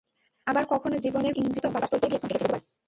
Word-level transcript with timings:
আবার 0.47 0.63
কখনো 0.69 0.95
জীবনের 0.97 1.31
বিকল 1.31 1.39
ইঞ্জিনের 1.41 1.63
মতো 1.63 1.73
বারবার 1.73 1.91
চলতে 1.91 2.05
গিয়ে 2.07 2.21
থমকে 2.21 2.33
গেছি 2.33 2.45
বহুবার। 2.45 2.61